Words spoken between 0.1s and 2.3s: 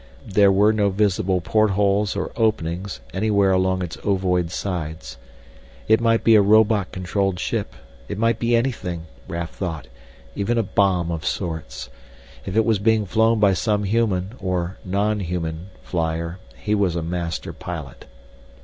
There were no visible portholes